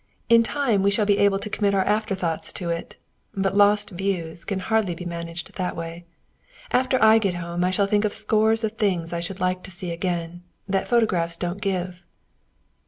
[0.29, 2.97] "In time we shall be able to commit our afterthoughts to it.
[3.35, 6.05] But lost views can hardly be managed that way.
[6.71, 9.69] After I get home I shall think of scores of things I should like to
[9.69, 12.03] see again that photographs don't give."